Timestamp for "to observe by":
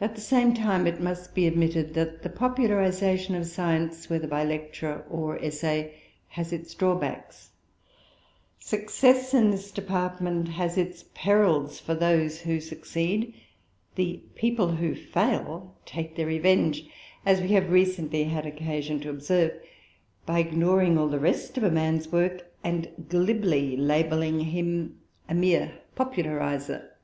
19.02-20.40